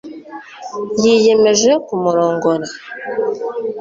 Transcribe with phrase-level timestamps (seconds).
[1.03, 2.65] yiyemeje kumurongora